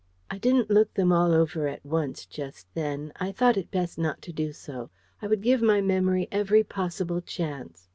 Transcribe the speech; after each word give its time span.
I 0.31 0.39
didn't 0.39 0.71
look 0.71 0.95
them 0.95 1.11
all 1.11 1.31
over 1.31 1.67
at 1.67 1.85
once 1.85 2.25
just 2.25 2.65
then. 2.73 3.11
I 3.17 3.31
thought 3.31 3.55
it 3.55 3.69
best 3.69 3.99
not 3.99 4.19
to 4.23 4.33
do 4.33 4.51
so. 4.51 4.89
I 5.21 5.27
would 5.27 5.41
give 5.43 5.61
my 5.61 5.79
memory 5.79 6.27
every 6.31 6.63
possible 6.63 7.21
chance. 7.21 7.87